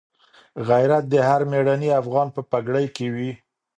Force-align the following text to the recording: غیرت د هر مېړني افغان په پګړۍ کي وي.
غیرت 0.67 1.05
د 1.09 1.15
هر 1.27 1.41
مېړني 1.51 1.89
افغان 2.01 2.27
په 2.35 2.41
پګړۍ 2.51 2.87
کي 2.95 3.07
وي. 3.15 3.31